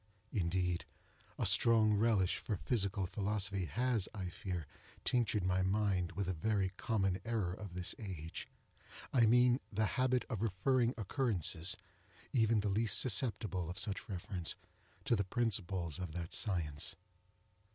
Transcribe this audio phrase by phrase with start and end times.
[0.33, 0.85] Indeed,
[1.37, 4.65] a strong relish for physical philosophy has, I fear,
[5.05, 10.41] tinctured my mind with a very common error of this age—I mean the habit of
[10.41, 11.77] referring occurrences,
[12.33, 14.55] even the least susceptible of such reference,
[15.05, 16.95] to the principles of that science.